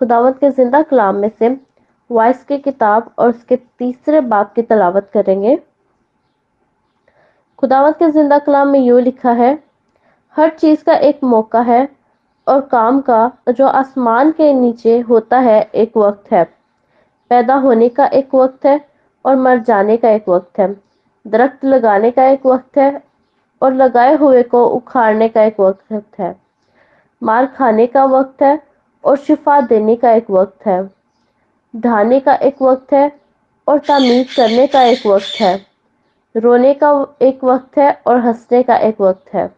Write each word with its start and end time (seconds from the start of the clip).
खुदावत 0.00 0.36
के 0.40 0.50
ज़िंदा 0.50 0.80
कलाम 0.82 1.16
में 1.16 1.28
से 1.30 1.48
वॉइस 2.10 2.42
की 2.44 2.56
किताब 2.58 3.10
और 3.18 3.28
उसके 3.28 3.56
तीसरे 3.56 4.20
बाप 4.22 4.52
की 4.54 4.62
तलावत 4.62 5.10
करेंगे। 5.14 5.56
खुदावत 7.58 7.96
के 7.98 8.10
ज़िंदा 8.10 8.38
कलाम 8.38 8.68
में 8.68 8.78
यूँ 8.80 9.00
लिखा 9.00 9.32
है, 9.32 9.52
हर 10.36 10.48
चीज़ 10.50 10.84
का 10.84 10.94
एक 10.94 11.24
मौका 11.24 11.60
है 11.62 11.88
और 12.46 12.60
काम 12.66 13.00
का 13.00 13.30
जो 13.50 13.66
आसमान 13.66 14.30
के 14.32 14.52
नीचे 14.52 14.98
होता 15.00 15.38
है 15.38 15.60
एक 15.62 15.96
वक्त 15.96 16.32
है। 16.32 16.44
पैदा 17.30 17.54
होने 17.56 17.88
का 17.90 18.06
एक 18.06 18.34
वक्त 18.34 18.66
है 18.66 18.80
और 19.24 19.36
मर 19.36 19.58
जाने 19.58 19.96
का 19.96 20.10
एक 20.10 20.28
वक्त 20.28 20.58
है। 20.58 20.72
दरख्त 21.26 21.64
लगाने 21.64 22.10
का 22.10 22.28
एक 22.28 22.46
वक्त 22.46 22.78
है 22.78 23.02
और 23.62 23.74
लगाए 23.74 24.16
हुए 24.16 24.42
को 24.44 24.66
उखाड़ने 24.68 25.28
का 25.28 25.42
एक 25.42 25.60
वक्त 25.60 26.18
है। 26.20 26.34
मार 27.22 27.46
खाने 27.48 27.86
का 27.86 28.04
वक्त 28.06 28.42
है 28.42 28.58
और 29.04 29.16
शिफा 29.16 29.60
देने 29.60 29.96
का 29.96 30.12
एक 30.12 30.30
वक्त 30.30 30.66
है 30.66 30.82
ढाने 31.74 32.20
का 32.20 32.34
एक 32.34 32.62
वक्त 32.62 32.92
है 32.92 33.10
और 33.66 33.78
तामीर 33.78 34.26
करने 34.36 34.66
का 34.66 34.82
एक 34.82 35.06
वक्त 35.06 35.40
है 35.40 35.54
रोने 36.34 36.74
का 36.74 36.90
एक 37.22 37.44
वक्त 37.44 37.78
है 37.78 37.90
और 38.06 38.18
हंसने 38.18 38.62
का 38.62 38.76
एक 38.78 39.00
वक्त 39.00 39.34
है 39.34 39.50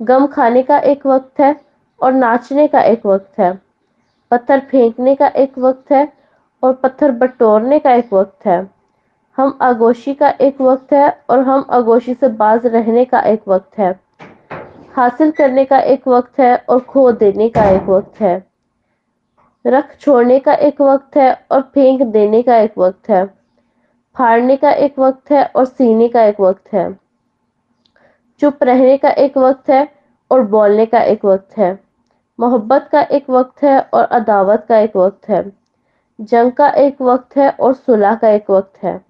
गम 0.00 0.26
खाने 0.26 0.62
का 0.62 0.78
एक 0.78 1.06
वक्त 1.06 1.40
है 1.40 1.54
और 2.00 2.12
नाचने 2.12 2.66
का 2.68 2.80
एक 2.82 3.06
वक्त 3.06 3.38
है 3.38 3.52
पत्थर 4.30 4.60
फेंकने 4.60 5.14
का 5.14 5.28
एक 5.36 5.58
वक्त 5.58 5.92
है 5.92 6.06
और 6.62 6.72
पत्थर 6.74 7.10
बटोरने 7.10 7.78
का 7.78 7.92
एक 7.92 8.12
वक्त 8.12 8.46
है 8.46 8.58
हम 9.38 9.58
आगोशी 9.62 10.14
का 10.14 10.28
एक 10.40 10.60
वक्त 10.60 10.92
है 10.92 11.08
और 11.30 11.38
हम 11.38 11.66
आगोशी 11.70 12.14
से 12.14 12.28
बाज 12.36 12.66
रहने 12.66 13.04
का 13.04 13.20
एक 13.22 13.48
वक्त 13.48 13.78
है 13.78 13.92
हासिल 14.98 15.30
करने 15.30 15.64
का 15.64 15.78
एक 15.86 16.08
वक्त 16.08 16.38
है 16.40 16.54
और 16.68 16.78
खो 16.84 17.10
देने 17.14 17.48
का 17.48 17.64
एक 17.70 17.88
वक्त 17.88 18.20
है 18.20 18.36
रख 19.64 19.96
छोड़ने 20.00 20.38
का 20.38 20.54
एक 20.68 20.80
वक्त 20.80 21.16
है 21.16 21.32
और 21.52 21.60
फेंक 21.74 22.02
देने 22.08 22.42
का 22.42 22.56
एक 22.56 22.78
वक्त 22.78 23.10
है 23.10 23.24
फाड़ने 24.16 24.56
का 24.56 24.70
एक 24.78 24.98
वक्त 24.98 25.30
है 25.30 25.44
और 25.46 25.64
सीने 25.64 26.08
का 26.08 26.24
एक 26.24 26.40
वक्त 26.40 26.72
है 26.72 26.88
चुप 28.40 28.62
रहने 28.62 28.96
का 28.96 29.10
एक 29.18 29.38
वक्त 29.38 29.70
है 29.70 29.86
और 30.30 30.42
बोलने 30.48 30.86
का 30.86 31.02
एक 31.04 31.24
वक्त 31.24 31.58
है 31.58 31.72
मोहब्बत 32.38 32.88
का 32.92 33.02
एक 33.12 33.30
वक्त 33.30 33.62
है 33.62 33.78
और 33.80 34.04
अदावत 34.12 34.66
का 34.68 34.78
एक 34.78 34.96
वक्त 34.96 35.28
है 35.28 35.44
जंग 36.18 36.52
का 36.52 36.68
एक 36.78 37.02
वक्त 37.02 37.36
है 37.36 37.50
और 37.50 37.74
सुलह 37.74 38.14
का 38.14 38.30
एक 38.30 38.50
वक्त 38.50 38.82
है 38.82 39.00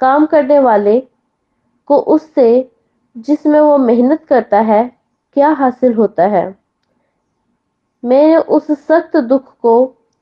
काम 0.00 0.26
करने 0.26 0.58
वाले 0.60 1.00
को 1.90 1.98
उससे 2.10 2.48
जिसमें 3.16 3.60
वो 3.60 3.76
मेहनत 3.78 4.24
करता 4.24 4.60
है 4.62 4.82
क्या 5.36 5.48
हासिल 5.50 5.94
होता 5.94 6.26
है? 6.26 6.44
मैंने 8.02 8.36
उस 8.36 8.70
सख्त 8.86 9.16
दुख 9.16 9.54
को 9.62 9.74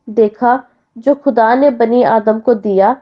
देखा 0.09 0.63
जो 0.97 1.15
खुदा 1.15 1.55
ने 1.55 1.71
बनी 1.71 2.03
आदम 2.03 2.39
को 2.41 2.55
दिया 2.55 2.93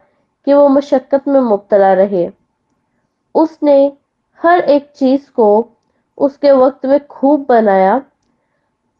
कि 0.46 0.52
वो 0.54 0.68
मशक्क़त 0.68 1.28
में 1.28 1.40
मुबतला 1.40 1.92
रहे। 1.92 2.28
उसने 3.34 3.92
हर 4.40 4.60
एक 4.60 4.90
चीज़ 4.96 5.30
को 5.30 5.48
उसके 6.18 6.52
वक्त 6.52 6.86
में 6.86 7.06
खूब 7.06 7.44
बनाया 7.48 8.00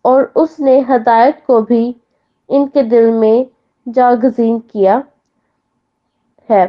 और 0.05 0.33
उसने 0.37 0.79
हदायत 0.81 1.43
को 1.47 1.61
भी 1.63 1.85
इनके 2.51 2.83
दिल 2.83 3.11
में 3.11 3.47
जागजीन 3.87 4.59
किया 4.59 5.03
है 6.49 6.65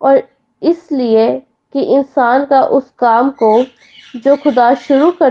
और 0.00 0.22
इसलिए 0.62 1.28
कि 1.74 1.82
इंसान 1.96 2.44
का 2.44 2.62
उस 2.62 2.90
काम 2.98 3.30
को 3.42 3.52
जो 4.14 4.36
खुदा 4.36 4.72
शुरू 4.74 5.10
कर 5.10 5.30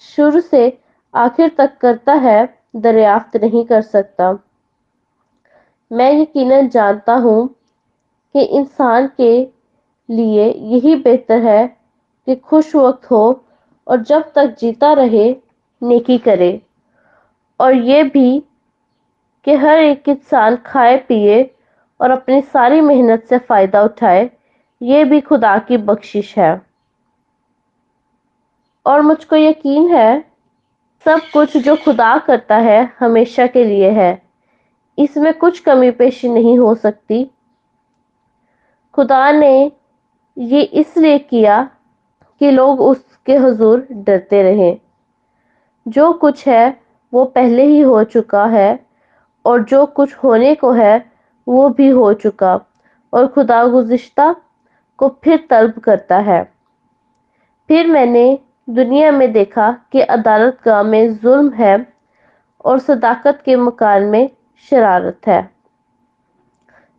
शुरू 0.00 0.40
से 0.40 0.78
आखिर 1.14 1.54
तक 1.58 1.78
करता 1.78 2.12
है, 2.12 2.58
दरियाफ्त 2.76 3.36
नहीं 3.36 3.64
कर 3.64 3.82
सकता। 3.82 4.38
मैं 5.92 6.12
यकीनन 6.12 6.68
जानता 6.68 7.14
हूँ 7.14 7.48
कि 8.34 8.42
इंसान 8.42 9.06
के 9.06 9.48
लिए 10.10 10.52
यही 10.52 10.96
बेहतर 10.96 11.40
है 11.40 11.66
कि 12.26 12.36
खुश 12.36 12.76
वक्त 12.76 13.10
हो 13.10 13.44
और 13.86 14.02
जब 14.02 14.32
तक 14.34 14.56
जीता 14.58 14.92
रहे, 14.92 15.36
नेकी 15.82 16.18
करे। 16.18 16.62
और 17.60 17.74
ये 17.74 18.02
भी 18.02 18.42
कि 19.44 19.54
हर 19.54 19.78
एक 19.78 20.08
इंसान 20.08 20.56
खाए, 20.56 20.96
पिए 20.96 21.54
और 22.00 22.10
अपनी 22.10 22.40
सारी 22.40 22.80
मेहनत 22.80 23.24
से 23.24 23.38
फ़ायदा 23.38 23.82
उठाए, 23.82 24.30
ये 24.82 25.04
भी 25.04 25.20
खुदा 25.20 25.58
की 25.58 25.76
बख्शिश 25.76 26.38
है। 26.38 26.65
और 28.86 29.02
मुझको 29.02 29.36
यकीन 29.36 29.94
है, 29.94 30.24
सब 31.04 31.20
कुछ 31.32 31.56
जो 31.56 31.76
खुदा 31.76 32.18
करता 32.18 32.56
है 32.56 32.92
हमेशा 33.00 33.46
के 33.46 33.64
लिए 33.64 33.90
है। 33.90 34.22
इसमें 34.98 35.34
कुछ 35.34 35.60
कमी 35.60 35.90
पेशी 35.90 36.28
नहीं 36.28 36.58
हो 36.58 36.74
सकती। 36.74 37.30
खुदा 38.94 39.32
ने 39.32 39.72
ये 40.38 40.62
इसलिए 40.62 41.18
किया 41.18 41.70
कि 42.40 42.50
लोग 42.50 42.80
उसके 42.80 43.36
हजूर 43.36 43.86
डरते 43.92 44.42
रहें। 44.42 44.76
जो 45.88 46.12
कुछ 46.12 46.48
है, 46.48 46.80
वो 47.14 47.24
पहले 47.24 47.64
ही 47.64 47.80
हो 47.80 48.04
चुका 48.04 48.46
है 48.46 48.86
और 49.44 49.64
जो 49.64 49.86
कुछ 49.86 50.14
होने 50.14 50.54
को 50.54 50.72
है, 50.72 51.12
वो 51.48 51.68
भी 51.68 51.88
हो 51.88 52.12
चुका 52.12 52.60
और 53.12 53.26
खुदा 53.26 53.66
गुज्श्ता 53.66 54.36
को 54.96 55.08
फिर 55.08 55.46
तलब 55.50 55.78
करता 55.78 56.18
है। 56.18 56.52
फिर 57.68 57.86
मैंने 57.86 58.38
दुनिया 58.68 59.10
में 59.12 59.32
देखा 59.32 59.70
कि 59.92 60.00
अदालत 60.00 60.58
गाह 60.64 60.82
में 60.82 61.14
जुल्म 61.14 61.52
है 61.52 61.86
और 62.64 62.78
सदाकत 62.78 63.42
के 63.44 63.56
मकान 63.56 64.02
में 64.02 64.28
शरारत 64.70 65.26
है। 65.26 65.50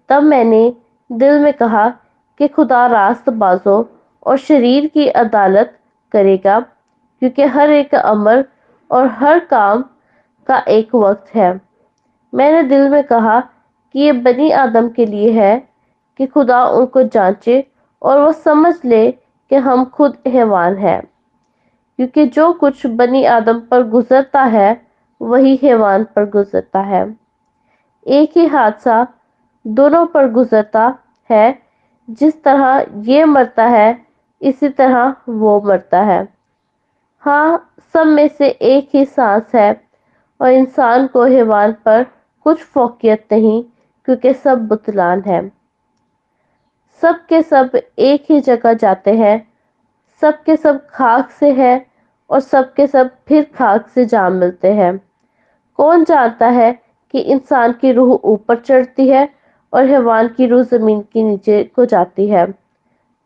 तब 0.09 0.23
मैंने 0.23 0.73
दिल 1.09 1.39
में 1.39 1.53
कहा 1.53 1.87
कि 2.39 2.47
खुदा 2.47 2.85
रास्त 2.87 3.29
बाजों 3.29 3.83
और 4.25 4.37
शरीर 4.37 4.87
की 4.87 5.07
अदालत 5.07 5.77
करेगा, 6.11 6.59
क्योंकि 6.59 7.43
हर 7.43 7.69
एक 7.69 7.95
अमर 7.95 8.45
और 8.91 9.07
हर 9.07 9.39
काम 9.39 9.83
का 10.47 10.57
एक 10.69 10.95
वक्त 10.95 11.35
है। 11.35 11.49
मैंने 12.33 12.63
दिल 12.63 12.89
में 12.89 13.03
कहा 13.03 13.39
कि 13.39 13.99
ये 13.99 14.11
बनी 14.11 14.49
आदम 14.51 14.89
के 14.89 15.05
लिए 15.05 15.31
है 15.31 15.57
कि 16.19 16.25
खुदा 16.25 16.63
उनको 16.65 17.03
जांचे 17.03 17.63
और 18.01 18.19
वो 18.19 18.31
समझ 18.31 18.73
ले 18.85 19.11
कि 19.11 19.55
हम 19.55 19.85
खुद 19.85 20.17
हैवान 20.27 20.77
हैं। 20.77 21.01
क्योंकि 21.97 22.25
जो 22.25 22.53
कुछ 22.53 22.85
बनी 22.85 23.23
आदम 23.25 23.59
पर 23.59 23.83
गुजरता 23.83 24.43
है, 24.43 24.87
वही 25.21 25.55
हैवान 25.55 26.03
पर 26.03 26.29
गुजरता 26.29 26.79
है। 26.79 27.17
एक 28.07 28.37
ही 28.37 28.45
हादसा 28.45 29.07
दोनों 29.67 30.05
पर 30.05 30.31
गुजरता 30.31 30.99
है। 31.29 31.59
जिस 32.09 32.43
तरह 32.43 32.85
ये 32.97 33.25
मरता 33.25 33.65
है, 33.65 34.05
इसी 34.41 34.69
तरह 34.69 35.15
वो 35.29 35.61
मरता 35.61 36.01
है। 36.01 36.27
हाँ 37.19 37.73
सब 37.93 38.07
में 38.07 38.27
से 38.27 38.47
एक 38.47 38.89
ही 38.93 39.05
सांस 39.05 39.55
है 39.55 39.87
और 40.41 40.49
इंसान 40.49 41.07
को 41.07 41.23
हैवान 41.23 41.71
पर 41.85 42.05
कुछ 42.43 42.63
फोकियत 42.63 43.27
नहीं, 43.31 43.63
क्योंकि 44.05 44.33
सब 44.33 44.67
बुतलान 44.67 45.23
है। 45.27 45.51
सब 47.01 47.25
के 47.25 47.41
सब 47.41 47.71
एक 47.99 48.25
ही 48.29 48.39
जगह 48.39 48.73
जाते 48.73 49.13
हैं 49.13 49.47
सब 50.21 50.43
के 50.43 50.55
सब 50.55 50.85
खाक 50.89 51.29
से 51.29 51.51
है 51.51 51.85
और 52.29 52.39
सब 52.39 52.73
के 52.73 52.87
सब 52.87 53.09
फिर 53.27 53.43
खाक 53.55 53.87
से 53.87 54.05
जा 54.05 54.29
मिलते 54.29 54.73
हैं। 54.73 54.97
कौन 55.79 56.03
जानता 56.03 56.47
है 56.49 56.71
कि 57.11 57.19
इंसान 57.19 57.71
की 57.71 57.91
रूह 57.91 58.19
ऊपर 58.23 58.55
चढ़ती 58.55 59.07
है 59.09 59.29
और 59.73 59.85
हैवान 59.85 60.27
की 60.27 60.45
रूह 60.45 60.63
ज़मीन 60.63 61.01
के 61.01 61.23
नीचे 61.23 61.63
को 61.63 61.85
जाती 61.85 62.27
है? 62.27 62.45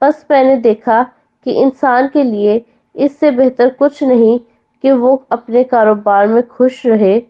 बस 0.02 0.26
मैंने 0.32 0.56
देखा 0.58 1.04
कि 1.46 1.52
इंसान 1.52 2.08
के 2.08 2.24
लिए 2.24 2.66
इससे 2.96 3.32
बेहतर 3.32 3.70
कुछ 3.70 4.04
नहीं 4.04 4.40
कि 4.84 4.92
वो 4.92 5.16
अपने 5.32 5.64
कारोबार 5.64 6.28
में 6.28 6.48
खुश 6.48 6.86
रहे, 6.86 7.22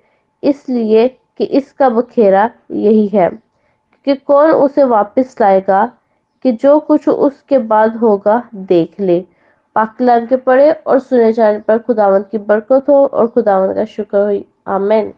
इसलिए 0.44 1.08
कि 1.38 1.44
इसका 1.44 1.90
बखेरा 1.90 2.50
यही 2.72 3.08
है। 3.08 3.30
कि 4.08 4.16
कौन 4.16 4.52
उसे 4.52 4.84
वापस 4.84 5.36
लाएगा 5.42 5.86
कि 6.46 6.52
जो 6.52 6.80
कुछ 6.80 7.08
उसके 7.10 7.58
बाद 7.58 7.96
होगा 7.96 8.42
देख 8.56 9.00
ले। 9.00 9.25
पाकलाम 9.76 10.26
के 10.26 10.38
पढ़े 10.38 10.72
और 10.72 11.00
सुने 11.00 11.32
जाने 11.34 11.60
पर 11.60 11.78
खुदावंत 11.80 12.28
की 12.32 12.38
बरकत 12.50 12.90
हो 12.90 13.06
और 13.06 13.28
खुदावंत 13.28 13.76
का 13.76 13.86
शुक्र 13.86 14.18
हो। 14.18 14.44
आमेन। 14.74 15.14